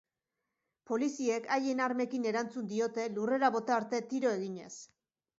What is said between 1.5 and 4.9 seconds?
haien armekin erantzun diote lurrera bota arte tiro eginez.